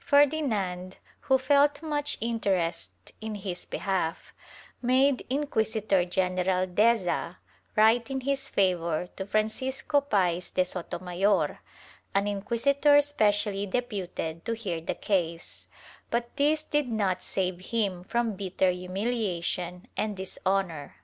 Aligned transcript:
Ferdinand, 0.00 0.96
who 1.20 1.38
felt 1.38 1.80
much 1.80 2.18
interest 2.20 3.12
in 3.20 3.36
his 3.36 3.64
behalf, 3.64 4.34
made 4.82 5.24
Inquisitor 5.30 6.04
general 6.04 6.66
Deza 6.66 7.36
write 7.76 8.10
in 8.10 8.22
his 8.22 8.48
favor 8.48 9.06
to 9.14 9.24
Francisco 9.24 10.00
Pays 10.00 10.50
de 10.50 10.64
Sotomayor, 10.64 11.60
an 12.12 12.26
inquisitor 12.26 13.00
specially 13.00 13.66
deputed 13.66 14.44
to 14.44 14.54
hear 14.54 14.80
the 14.80 14.96
case, 14.96 15.68
but 16.10 16.28
this 16.36 16.64
did 16.64 16.88
not 16.88 17.22
save 17.22 17.66
him 17.66 18.02
from 18.02 18.32
bitter 18.32 18.72
humiliation 18.72 19.86
and 19.96 20.16
dishonor. 20.16 20.96